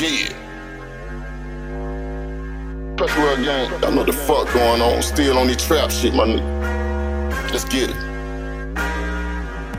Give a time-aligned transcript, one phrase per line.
[0.00, 0.32] Yeah.
[2.96, 3.68] Press well gang.
[3.84, 5.02] I know the fuck going on.
[5.02, 7.52] Still on this trap shit, my nigga.
[7.52, 7.96] Let's get it.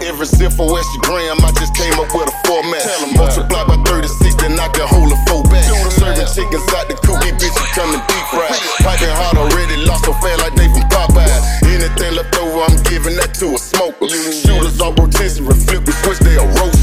[0.05, 2.85] Every sip for Instagram, I just came up with a format.
[3.17, 5.65] Multiply by 36, then I can hold a four back.
[5.89, 8.53] Serving chickens out the coop, these bitches coming deep fried.
[8.85, 11.29] Piping hard already, lost so fast like they from Popeye.
[11.65, 14.05] Anything left over, I'm giving that to a smoker.
[14.09, 16.80] Shooters on rotisserie, flip and switch, they a roast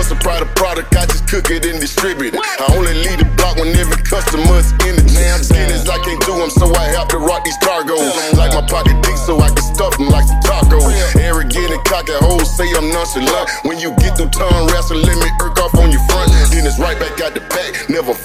[0.00, 2.40] blood supply the product, I just cook it and distribute it.
[2.40, 5.04] I only leave the block when every customer's in it.
[5.04, 8.00] Skinnies, I'm skinny, I can't do them, so I have to rock these cargos.
[8.36, 10.94] Like my pocket deep, so I can stuff them like some tacos.
[11.20, 13.50] Arrogant and cocky hoes say I'm nonchalant.
[13.64, 16.29] When you get through tongue wrestling, let me irk off on your front.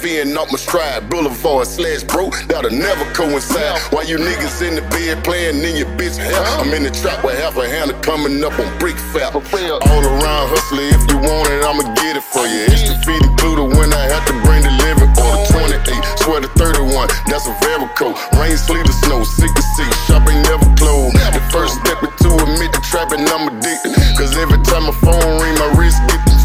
[0.06, 1.10] Never off my stride.
[1.10, 3.80] Boulevard slash bro, that'll never coincide.
[3.90, 7.24] While you niggas in the bed playing in your bitch hair, I'm in the trap
[7.24, 9.34] with half a handle coming up on brick fat.
[9.34, 12.70] All around hustler, if you want it, I'ma get it for you.
[12.70, 15.10] It's the feed included when I have to bring delivery.
[15.18, 15.42] Order
[15.82, 18.14] 28, swear to 31, that's a Verico.
[18.38, 19.88] Rain, sleet, or snow, sick to see.
[20.06, 21.18] Shop ain't never closed.
[21.34, 23.98] The first step into admit the trap and I'm addicted.
[24.14, 26.35] Cause every time my phone ring, my wrist get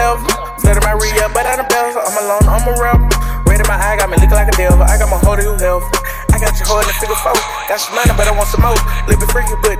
[0.00, 0.24] level.
[0.64, 1.96] Better my re but I done bells.
[1.96, 3.08] I'm alone, I'm a rebel.
[3.44, 4.80] Red in my eye, got me looking like a devil.
[4.80, 5.84] I got my hold you health.
[6.32, 7.36] I got your hoe in the figure four.
[7.68, 8.78] Got some money, but I want some more.
[9.04, 9.76] Living freaky, but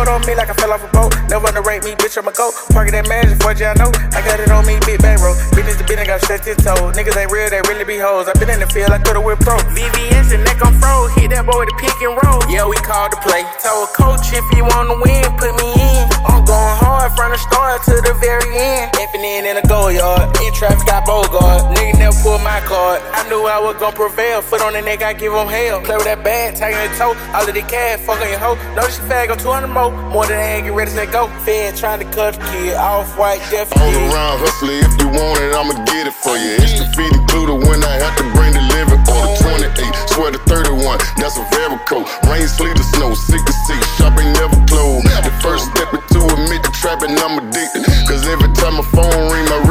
[0.00, 1.12] That on me like I fell off a boat.
[1.28, 2.56] Never underrate me, bitch, I'm a goat.
[2.72, 3.92] Parking that magic for you, I know.
[4.16, 5.36] I got it on me, big bang, bro.
[5.52, 6.88] Business to business, got stretched his toe.
[6.96, 8.24] Niggas ain't real, they really be hoes.
[8.24, 9.60] I been in the field, I could've went pro.
[9.76, 11.12] VVS and neck on fro.
[11.20, 12.40] Hit that boy with a pick and roll.
[12.48, 13.44] Yeah, we called the play.
[13.60, 16.08] Told coach if you wanna win, put me in.
[16.24, 18.96] I'm going hard from the start to the very end.
[18.96, 20.39] Effing in in a Goyard.
[20.50, 21.62] In traffic, got Bogart.
[21.78, 22.98] Nigga never pulled my card.
[23.14, 24.42] I knew I was gonna prevail.
[24.42, 25.78] Foot on the neck, I give him hell.
[25.80, 27.14] Play with that bag, tagging the toe.
[27.30, 28.58] All of the cash, fuck on your hoe.
[28.74, 29.94] Notice you fag on 200 more.
[30.10, 31.30] More than that, get ready to go.
[31.46, 32.74] Fed trying to cut the kid.
[32.74, 36.58] Off white, deaf All around hustler, if you want it, I'ma get it for you.
[36.58, 38.98] It's the feed included when I have to bring delivery.
[39.06, 42.02] the 28, swear to 31, that's a Verico.
[42.26, 43.78] Rain, sleet, or snow, sick to see.
[44.02, 45.06] Shop ain't never closed.
[45.06, 47.86] The first step into admit the trapping, I'm addicted.
[48.10, 49.69] Cause every time my phone ring, my